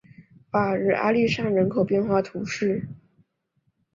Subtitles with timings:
[0.49, 2.87] 法尔日阿利尚人口变化图示